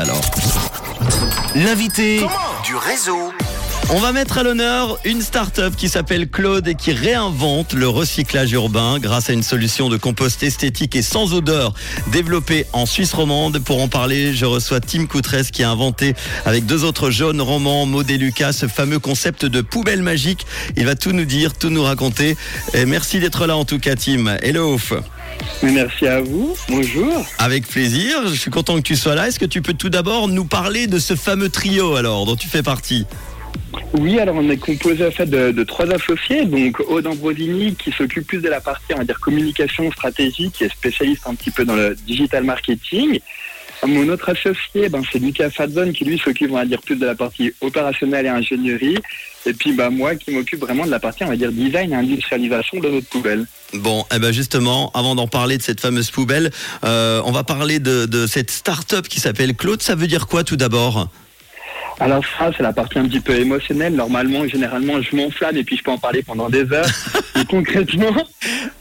alors. 0.00 0.20
L'invité 1.54 2.20
du 2.64 2.76
réseau. 2.76 3.32
On 3.92 3.98
va 3.98 4.12
mettre 4.12 4.38
à 4.38 4.44
l'honneur 4.44 4.98
une 5.04 5.20
start-up 5.20 5.74
qui 5.76 5.88
s'appelle 5.88 6.28
Claude 6.28 6.68
et 6.68 6.76
qui 6.76 6.92
réinvente 6.92 7.72
le 7.72 7.88
recyclage 7.88 8.52
urbain 8.52 8.98
grâce 9.00 9.30
à 9.30 9.32
une 9.32 9.42
solution 9.42 9.88
de 9.88 9.96
compost 9.96 10.42
esthétique 10.44 10.94
et 10.94 11.02
sans 11.02 11.34
odeur 11.34 11.74
développée 12.12 12.66
en 12.72 12.86
Suisse 12.86 13.12
romande. 13.12 13.58
Pour 13.58 13.82
en 13.82 13.88
parler, 13.88 14.32
je 14.32 14.46
reçois 14.46 14.80
Tim 14.80 15.06
Coutresse 15.06 15.50
qui 15.50 15.64
a 15.64 15.70
inventé 15.70 16.14
avec 16.46 16.66
deux 16.66 16.84
autres 16.84 17.10
jeunes 17.10 17.40
romans, 17.40 17.84
Maud 17.84 18.08
et 18.10 18.18
Lucas, 18.18 18.52
ce 18.52 18.68
fameux 18.68 19.00
concept 19.00 19.44
de 19.44 19.60
poubelle 19.60 20.02
magique. 20.02 20.46
Il 20.76 20.86
va 20.86 20.94
tout 20.94 21.12
nous 21.12 21.24
dire, 21.24 21.54
tout 21.54 21.70
nous 21.70 21.82
raconter. 21.82 22.36
Et 22.74 22.86
merci 22.86 23.18
d'être 23.18 23.46
là 23.46 23.56
en 23.56 23.64
tout 23.64 23.80
cas, 23.80 23.96
Tim. 23.96 24.36
Hello. 24.40 24.78
Merci 25.62 26.06
à 26.06 26.20
vous. 26.20 26.56
Bonjour. 26.68 27.24
Avec 27.38 27.66
plaisir. 27.66 28.26
Je 28.26 28.34
suis 28.34 28.50
content 28.50 28.76
que 28.76 28.82
tu 28.82 28.96
sois 28.96 29.14
là. 29.14 29.28
Est-ce 29.28 29.38
que 29.38 29.44
tu 29.44 29.60
peux 29.60 29.74
tout 29.74 29.90
d'abord 29.90 30.28
nous 30.28 30.44
parler 30.44 30.86
de 30.86 30.98
ce 30.98 31.14
fameux 31.14 31.50
trio 31.50 31.96
alors 31.96 32.24
dont 32.24 32.36
tu 32.36 32.48
fais 32.48 32.62
partie? 32.62 33.06
Oui, 33.92 34.18
alors 34.18 34.36
on 34.36 34.48
est 34.48 34.56
composé 34.56 35.06
en 35.06 35.10
fait 35.10 35.26
de, 35.26 35.62
trois 35.64 35.90
associés. 35.92 36.44
Donc 36.46 36.80
Aude 36.88 37.06
Ambrosini 37.06 37.74
qui 37.74 37.92
s'occupe 37.92 38.26
plus 38.26 38.40
de 38.40 38.48
la 38.48 38.60
partie, 38.60 38.94
on 38.94 38.98
va 38.98 39.04
dire, 39.04 39.20
communication 39.20 39.90
stratégique, 39.92 40.54
qui 40.54 40.64
est 40.64 40.72
spécialiste 40.72 41.22
un 41.26 41.34
petit 41.34 41.50
peu 41.50 41.64
dans 41.64 41.76
le 41.76 41.94
digital 42.06 42.44
marketing. 42.44 43.20
Mon 43.86 44.08
autre 44.08 44.28
associé, 44.28 44.88
ben, 44.88 45.02
c'est 45.10 45.18
Lucas 45.18 45.50
Fadzon 45.50 45.92
qui 45.92 46.04
lui 46.04 46.18
s'occupe, 46.18 46.50
on 46.50 46.56
va 46.56 46.66
dire, 46.66 46.82
plus 46.82 46.96
de 46.96 47.06
la 47.06 47.14
partie 47.14 47.52
opérationnelle 47.60 48.26
et 48.26 48.28
ingénierie. 48.28 48.98
Et 49.46 49.54
puis 49.54 49.72
bah, 49.72 49.88
moi 49.88 50.16
qui 50.16 50.32
m'occupe 50.32 50.60
vraiment 50.60 50.84
de 50.84 50.90
la 50.90 51.00
partie, 51.00 51.24
on 51.24 51.28
va 51.28 51.36
dire, 51.36 51.50
design 51.50 51.92
et 51.92 51.96
industrialisation 51.96 52.78
de 52.78 52.88
notre 52.88 53.08
poubelle. 53.08 53.46
Bon, 53.72 54.04
eh 54.14 54.18
ben 54.18 54.32
justement, 54.32 54.90
avant 54.92 55.14
d'en 55.14 55.28
parler 55.28 55.56
de 55.56 55.62
cette 55.62 55.80
fameuse 55.80 56.10
poubelle, 56.10 56.50
euh, 56.84 57.22
on 57.24 57.32
va 57.32 57.42
parler 57.42 57.78
de, 57.78 58.04
de 58.04 58.26
cette 58.26 58.50
start-up 58.50 59.08
qui 59.08 59.18
s'appelle 59.18 59.54
Claude. 59.54 59.80
Ça 59.80 59.94
veut 59.94 60.08
dire 60.08 60.26
quoi 60.26 60.44
tout 60.44 60.56
d'abord? 60.56 61.08
Alors 62.00 62.24
ça, 62.38 62.50
c'est 62.56 62.62
la 62.62 62.72
partie 62.72 62.98
un 62.98 63.06
petit 63.06 63.20
peu 63.20 63.34
émotionnelle. 63.34 63.94
Normalement, 63.94 64.46
généralement, 64.48 65.00
je 65.02 65.14
m'enflamme 65.14 65.56
et 65.56 65.64
puis 65.64 65.76
je 65.76 65.82
peux 65.82 65.90
en 65.90 65.98
parler 65.98 66.22
pendant 66.22 66.48
des 66.48 66.70
heures. 66.72 66.88
et 67.36 67.44
concrètement, 67.44 68.26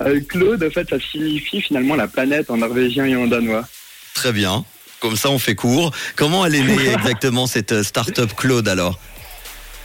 euh, 0.01 0.21
Claude, 0.27 0.63
en 0.63 0.69
fait, 0.69 0.89
ça 0.89 0.97
signifie 0.99 1.61
finalement 1.61 1.95
la 1.95 2.07
planète 2.07 2.49
en 2.49 2.57
norvégien 2.57 3.05
et 3.05 3.15
en 3.17 3.27
danois. 3.27 3.67
Très 4.13 4.31
bien. 4.31 4.63
Comme 4.99 5.15
ça, 5.15 5.29
on 5.29 5.39
fait 5.39 5.55
court. 5.55 5.91
Comment 6.15 6.45
elle 6.45 6.55
est 6.55 6.63
née 6.63 6.89
exactement 6.93 7.47
cette 7.47 7.71
euh, 7.71 7.83
start-up 7.83 8.31
Claude 8.35 8.67
alors? 8.67 8.99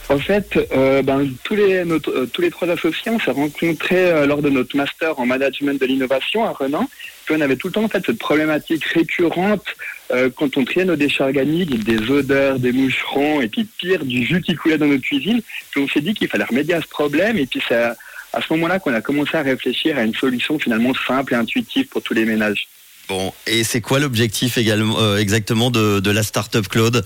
En 0.09 0.19
fait, 0.19 0.59
euh, 0.71 1.01
ben, 1.01 1.27
tous, 1.43 1.55
les, 1.55 1.83
tous 2.31 2.41
les 2.41 2.51
trois 2.51 2.69
associés, 2.69 3.11
on 3.11 3.19
s'est 3.19 3.31
rencontrés 3.31 4.27
lors 4.27 4.43
de 4.43 4.49
notre 4.49 4.77
master 4.77 5.19
en 5.19 5.25
management 5.25 5.81
de 5.81 5.85
l'innovation 5.87 6.45
à 6.45 6.51
Renan. 6.51 6.87
Puis 7.25 7.33
on 7.35 7.41
avait 7.41 7.55
tout 7.55 7.67
le 7.67 7.73
temps 7.73 7.83
en 7.83 7.89
fait, 7.89 8.05
cette 8.05 8.19
problématique 8.19 8.85
récurrente 8.85 9.65
euh, 10.11 10.29
quand 10.35 10.57
on 10.57 10.65
triait 10.65 10.85
nos 10.85 10.95
déchets 10.95 11.23
organiques, 11.23 11.83
des 11.83 12.11
odeurs, 12.11 12.59
des 12.59 12.71
moucherons, 12.71 13.41
et 13.41 13.47
puis 13.47 13.63
pire, 13.63 14.05
du 14.05 14.23
jus 14.23 14.41
qui 14.41 14.53
coulait 14.55 14.77
dans 14.77 14.85
notre 14.85 15.01
cuisine. 15.01 15.41
Puis 15.71 15.81
on 15.81 15.87
s'est 15.87 16.01
dit 16.01 16.13
qu'il 16.13 16.27
fallait 16.27 16.43
remédier 16.43 16.75
à 16.75 16.81
ce 16.81 16.87
problème, 16.87 17.37
et 17.37 17.47
puis 17.47 17.61
c'est 17.67 17.75
à, 17.75 17.95
ce 18.41 18.53
moment-là 18.53 18.79
qu'on 18.79 18.93
a 18.93 19.01
commencé 19.01 19.35
à 19.35 19.41
réfléchir 19.41 19.97
à 19.97 20.03
une 20.03 20.13
solution 20.13 20.59
finalement 20.59 20.93
simple 21.07 21.33
et 21.33 21.37
intuitive 21.37 21.87
pour 21.87 22.03
tous 22.03 22.13
les 22.13 22.25
ménages. 22.25 22.67
Bon, 23.07 23.33
et 23.45 23.63
c'est 23.63 23.81
quoi 23.81 23.99
l'objectif 23.99 24.57
également 24.57 24.99
euh, 24.99 25.17
exactement 25.17 25.69
de, 25.69 25.99
de 25.99 26.11
la 26.11 26.23
start-up 26.23 26.67
Claude? 26.67 27.05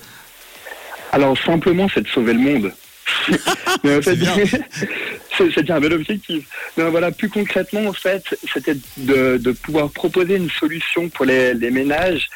Alors 1.11 1.37
simplement, 1.37 1.87
c'est 1.93 2.01
de 2.01 2.07
sauver 2.07 2.33
le 2.33 2.39
monde. 2.39 2.73
c'est 4.01 4.15
bien. 4.15 4.35
c'était 5.37 5.71
un 5.71 5.79
bel 5.79 5.93
objectif. 5.93 6.45
voilà, 6.75 7.11
plus 7.11 7.29
concrètement, 7.29 7.87
en 7.87 7.93
fait, 7.93 8.23
c'était 8.53 8.77
de, 8.97 9.51
pouvoir 9.63 9.89
proposer 9.89 10.35
une 10.35 10.49
solution 10.49 11.09
pour 11.09 11.25
les, 11.25 11.53
ménages 11.71 12.29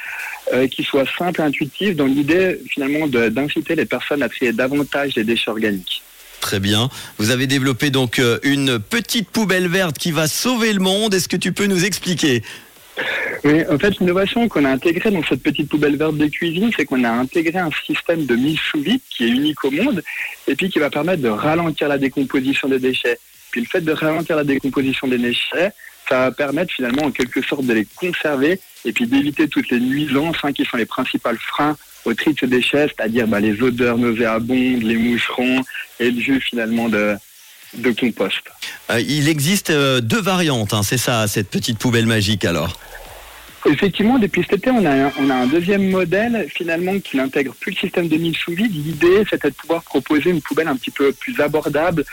euh, 0.53 0.67
qui 0.67 0.83
soit 0.83 1.05
simple 1.17 1.42
et 1.42 1.44
intuitive, 1.44 1.95
dans 1.95 2.05
l'idée 2.05 2.59
finalement 2.70 3.08
d'inciter 3.08 3.75
les 3.75 3.86
personnes 3.86 4.23
à 4.23 4.30
trier 4.30 4.53
davantage 4.53 5.16
les 5.16 5.23
déchets 5.23 5.52
organiques. 5.52 6.02
Très 6.39 6.59
bien. 6.59 6.89
Vous 7.17 7.31
avez 7.31 7.48
développé 7.48 7.89
donc 7.89 8.20
euh, 8.20 8.39
une 8.44 8.77
petite 8.77 9.30
poubelle 9.30 9.70
verte 9.70 9.98
qui 9.98 10.11
va 10.11 10.27
sauver 10.27 10.73
le 10.73 10.80
monde. 10.80 11.14
Est-ce 11.14 11.30
que 11.30 11.38
tu 11.38 11.54
peux 11.54 11.67
nous 11.67 11.86
expliquer? 11.86 12.43
Oui, 13.43 13.61
en 13.70 13.77
fait, 13.77 13.99
l'innovation 13.99 14.48
qu'on 14.48 14.64
a 14.64 14.70
intégrée 14.70 15.11
dans 15.11 15.23
cette 15.23 15.43
petite 15.43 15.67
poubelle 15.67 15.98
verte 15.98 16.15
de 16.15 16.27
cuisine, 16.27 16.71
c'est 16.76 16.86
qu'on 16.86 17.04
a 17.04 17.09
intégré 17.09 17.59
un 17.59 17.71
système 17.86 18.26
de 18.26 18.36
mise 18.36 18.59
sous 18.71 18.80
vide 18.80 19.02
qui 19.09 19.26
est 19.26 19.30
unique 19.30 19.64
au 19.65 19.71
monde 19.71 20.02
et 20.48 20.55
puis 20.55 20.70
qui 20.70 20.80
va 20.80 20.89
permettre 20.89 21.21
de 21.21 21.30
ralentir 21.30 21.89
la 21.89 21.98
décomposition 21.98 22.70
des 22.70 22.80
déchets. 22.80 23.20
Puis 23.52 23.61
le 23.61 23.67
fait 23.67 23.82
de 23.82 23.92
ralentir 23.92 24.37
la 24.37 24.45
décomposition 24.45 25.08
des 25.08 25.17
déchets, 25.17 25.71
ça 26.08 26.20
va 26.20 26.32
permettre 26.32 26.73
finalement 26.73 27.03
en 27.03 27.11
quelque 27.11 27.42
sorte 27.42 27.65
de 27.65 27.73
les 27.73 27.86
conserver 27.95 28.59
et 28.86 28.93
puis 28.93 29.08
d'éviter 29.08 29.48
toutes 29.48 29.70
les 29.70 29.80
nuisances 29.80 30.37
hein, 30.43 30.53
qui 30.53 30.64
sont 30.65 30.77
les 30.77 30.86
principaux 30.86 31.30
freins 31.39 31.76
au 32.05 32.14
tri 32.14 32.33
de 32.33 32.39
ces 32.39 32.48
déchets, 32.48 32.87
c'est-à-dire 32.87 33.27
bah, 33.27 33.39
les 33.39 33.61
odeurs 33.61 33.98
nauséabondes, 33.98 34.83
les 34.83 34.98
moucherons 34.98 35.64
et 35.99 36.11
le 36.11 36.20
jus 36.20 36.42
finalement 36.42 36.89
de, 36.89 37.15
de 37.76 37.92
compost. 37.92 38.42
Euh, 38.89 38.99
il 38.99 39.27
existe 39.27 39.70
euh, 39.70 40.02
deux 40.02 40.21
variantes, 40.21 40.73
hein, 40.73 40.83
c'est 40.83 40.98
ça, 40.98 41.27
cette 41.27 41.49
petite 41.49 41.77
poubelle 41.77 42.05
magique 42.05 42.45
alors? 42.45 42.77
Effectivement, 43.66 44.20
depuis 44.20 44.42
cet 44.42 44.60
été, 44.60 44.72
on 44.72 44.86
a, 44.86 45.10
on 45.20 45.30
a 45.30 45.36
un 45.36 45.48
deuxième 45.48 45.90
modèle 45.90 46.48
finalement 46.50 47.00
qui 47.00 47.16
n'intègre 47.16 47.54
plus 47.56 47.72
le 47.72 47.78
système 47.78 48.10
de 48.10 48.18
mise 48.18 48.36
sous 48.36 48.52
vide. 48.52 48.74
L'idée, 48.74 49.24
c'était 49.30 49.50
de 49.50 49.56
pouvoir 49.56 49.84
proposer 49.84 50.32
une 50.32 50.42
poubelle 50.42 50.68
un 50.68 50.76
petit 50.76 50.92
peu 50.92 51.14
plus 51.14 51.40
abordable, 51.40 52.04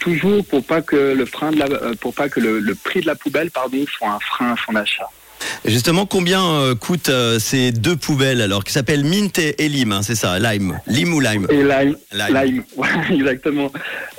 toujours 0.00 0.44
pour 0.44 0.64
pas 0.64 0.82
que 0.82 0.96
le 0.96 1.24
frein 1.24 1.52
de 1.52 1.58
la, 1.58 1.66
euh, 1.66 1.94
pour 2.00 2.14
pas 2.14 2.28
que 2.28 2.40
le, 2.40 2.58
le 2.58 2.74
prix 2.74 3.00
de 3.00 3.06
la 3.06 3.14
poubelle, 3.14 3.50
pardon, 3.52 3.84
soit 3.86 4.08
un 4.08 4.18
frein 4.18 4.52
à 4.52 4.56
son 4.66 4.74
achat. 4.74 5.08
Justement, 5.64 6.06
combien 6.06 6.44
euh, 6.44 6.74
coûtent 6.74 7.08
euh, 7.08 7.38
ces 7.38 7.72
deux 7.72 7.96
poubelles 7.96 8.40
alors 8.40 8.64
qui 8.64 8.72
s'appellent 8.72 9.04
Mint 9.04 9.38
et, 9.38 9.68
Lime, 9.68 9.92
hein, 9.92 10.02
c'est 10.02 10.14
ça, 10.14 10.38
Lime, 10.38 10.80
Lime 10.86 11.14
ou 11.14 11.20
Lime 11.20 11.46
Et 11.50 11.62
Lime, 11.62 11.96
Lime, 12.12 12.64
exactement. 13.10 13.70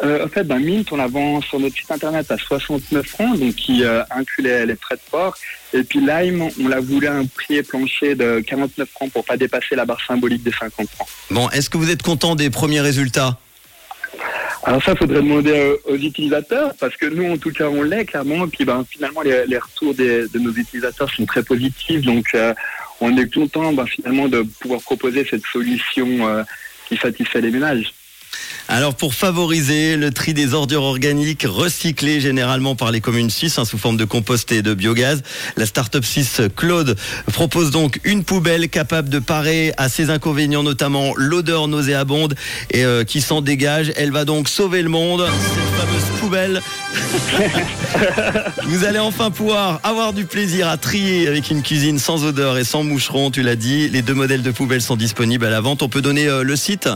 Euh, 0.04 0.26
en 0.26 0.28
fait, 0.28 0.44
ben, 0.44 0.60
Mint, 0.60 0.92
on 0.92 0.98
la 0.98 1.08
vend 1.08 1.42
sur 1.42 1.60
notre 1.60 1.76
site 1.76 1.92
internet 1.92 2.30
à 2.32 2.38
69 2.38 3.06
francs, 3.06 3.40
donc 3.40 3.56
qui 3.56 3.84
inclut 4.12 4.44
les, 4.44 4.76
frais 4.76 4.96
de 4.96 5.12
port. 5.12 5.36
Et 5.74 5.84
puis 5.84 6.00
Lime, 6.00 6.50
on 6.62 6.68
l'a 6.68 6.80
voulu 6.80 7.08
à 7.08 7.14
un 7.14 7.26
prix 7.26 7.62
plancher 7.64 8.16
de 8.16 8.40
49 8.46 8.90
francs 8.90 9.12
pour 9.12 9.24
pas 9.24 9.38
dépasser 9.38 9.76
la 9.76 9.86
barre 9.86 10.02
symbolique 10.06 10.44
des 10.44 10.52
50 10.52 10.90
francs. 10.90 11.08
Bon, 11.30 11.50
est-ce 11.50 11.70
que 11.70 11.78
vous 11.78 11.90
êtes 11.90 12.02
content 12.02 12.36
des 12.36 12.50
premiers 12.50 12.82
résultats? 12.82 13.38
Alors 14.70 14.84
ça, 14.84 14.96
faudrait 14.96 15.24
demander 15.24 15.78
aux 15.86 15.96
utilisateurs, 15.96 16.76
parce 16.80 16.96
que 16.96 17.08
nous, 17.08 17.32
en 17.32 17.40
tout 17.40 17.52
cas, 17.52 17.68
on 17.70 17.82
l'est 17.82 18.06
clairement. 18.06 18.46
Et 18.46 18.50
puis, 18.50 18.66
ben, 18.66 18.86
finalement, 18.88 19.22
les, 19.24 19.58
retours 19.58 19.96
de 19.96 20.30
nos 20.38 20.52
utilisateurs 20.52 21.10
sont 21.10 21.26
très 21.26 21.42
positifs. 21.42 22.04
Donc, 22.04 22.28
euh, 22.36 22.54
on 23.02 23.18
est 23.18 23.34
content, 23.34 23.74
ben, 23.74 23.88
finalement, 23.88 24.28
de 24.28 24.44
pouvoir 24.60 24.80
proposer 24.82 25.26
cette 25.28 25.44
solution 25.52 26.06
euh, 26.28 26.44
qui 26.88 26.98
satisfait 26.98 27.42
les 27.42 27.50
ménages. 27.50 27.92
Alors 28.72 28.94
pour 28.94 29.16
favoriser 29.16 29.98
le 29.98 30.12
tri 30.12 30.36
des 30.36 30.54
ordures 30.54 30.84
organiques 30.84 31.44
recyclées 31.44 32.22
généralement 32.22 32.76
par 32.76 32.92
les 32.92 33.02
communes 33.02 33.32
suisses 33.32 33.58
hein, 33.58 33.66
sous 33.66 33.80
forme 33.80 33.98
de 33.98 34.06
compost 34.06 34.52
et 34.52 34.62
de 34.62 34.76
biogaz, 34.76 35.24
la 35.58 35.66
start-up 35.66 36.06
suisse 36.06 36.40
Claude 36.56 36.96
propose 37.34 37.72
donc 37.72 38.00
une 38.04 38.24
poubelle 38.24 38.70
capable 38.70 39.10
de 39.10 39.18
parer 39.18 39.74
à 39.78 39.90
ces 39.90 40.12
inconvénients, 40.12 40.62
notamment 40.62 41.14
l'odeur 41.16 41.68
nauséabonde 41.68 42.36
et 42.70 42.86
euh, 42.86 43.04
qui 43.04 43.22
s'en 43.22 43.42
dégage. 43.42 43.92
Elle 43.96 44.12
va 44.12 44.24
donc 44.24 44.48
sauver 44.48 44.84
le 44.84 44.90
monde. 44.90 45.26
Cette 45.56 45.88
fameuse 45.88 46.20
poubelle. 46.20 46.62
Vous 48.66 48.84
allez 48.84 49.00
enfin 49.00 49.32
pouvoir 49.32 49.80
avoir 49.84 50.14
du 50.14 50.26
plaisir 50.26 50.68
à 50.68 50.78
trier 50.78 51.28
avec 51.28 51.50
une 51.50 51.64
cuisine 51.64 51.98
sans 51.98 52.24
odeur 52.24 52.60
et 52.60 52.64
sans 52.64 52.84
moucheron, 52.84 53.32
tu 53.32 53.42
l'as 53.42 53.56
dit. 53.56 53.90
Les 53.90 54.04
deux 54.04 54.14
modèles 54.14 54.44
de 54.44 54.52
poubelles 54.52 54.84
sont 54.84 54.96
disponibles 54.96 55.48
à 55.48 55.50
la 55.50 55.60
vente. 55.60 55.82
On 55.82 55.90
peut 55.90 56.04
donner 56.04 56.28
euh, 56.28 56.44
le 56.44 56.56
site? 56.56 56.88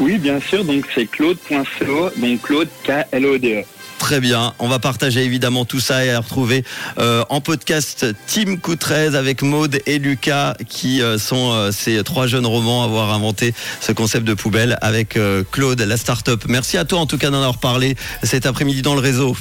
Oui, 0.00 0.18
bien 0.18 0.40
sûr. 0.40 0.64
Donc 0.64 0.84
c'est 0.94 1.06
claude.co, 1.06 2.10
donc 2.16 2.42
Claude 2.42 2.68
K-L-O-D-E. 2.84 3.64
Très 3.98 4.20
bien. 4.20 4.52
On 4.58 4.68
va 4.68 4.78
partager 4.78 5.24
évidemment 5.24 5.64
tout 5.64 5.80
ça 5.80 6.04
et 6.04 6.10
à 6.10 6.20
retrouver 6.20 6.64
euh, 6.98 7.24
en 7.30 7.40
podcast 7.40 8.06
Team 8.26 8.60
Coup 8.60 8.76
13 8.76 9.16
avec 9.16 9.42
Maude 9.42 9.80
et 9.86 9.98
Lucas 9.98 10.54
qui 10.68 11.00
euh, 11.00 11.18
sont 11.18 11.52
euh, 11.52 11.72
ces 11.72 12.04
trois 12.04 12.26
jeunes 12.26 12.46
romans 12.46 12.82
à 12.82 12.84
avoir 12.84 13.12
inventé 13.12 13.54
ce 13.80 13.92
concept 13.92 14.26
de 14.26 14.34
poubelle 14.34 14.78
avec 14.82 15.18
Claude, 15.50 15.80
la 15.80 15.96
start-up. 15.96 16.44
Merci 16.46 16.76
à 16.76 16.84
toi 16.84 17.00
en 17.00 17.06
tout 17.06 17.18
cas 17.18 17.30
d'en 17.30 17.38
avoir 17.38 17.58
parlé 17.58 17.96
cet 18.22 18.46
après-midi 18.46 18.82
dans 18.82 18.94
le 18.94 19.00
réseau. 19.00 19.34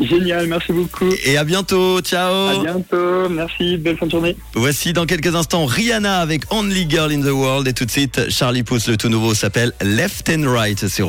Génial, 0.00 0.46
merci 0.46 0.72
beaucoup. 0.72 1.08
Et 1.24 1.36
à 1.36 1.44
bientôt, 1.44 2.00
ciao. 2.00 2.60
À 2.60 2.62
bientôt, 2.62 3.28
merci, 3.28 3.76
belle 3.76 3.96
fin 3.96 4.06
de 4.06 4.10
journée. 4.10 4.36
Voici 4.54 4.92
dans 4.92 5.06
quelques 5.06 5.34
instants 5.34 5.66
Rihanna 5.66 6.20
avec 6.20 6.42
Only 6.52 6.86
Girl 6.88 7.12
in 7.12 7.20
the 7.20 7.32
World 7.32 7.66
et 7.66 7.72
tout 7.72 7.84
de 7.84 7.90
suite 7.90 8.30
Charlie 8.30 8.62
Pousse, 8.62 8.88
le 8.88 8.96
tout 8.96 9.08
nouveau 9.08 9.34
s'appelle 9.34 9.72
Left 9.80 10.30
and 10.30 10.44
Right, 10.50 10.86
c'est 10.86 11.02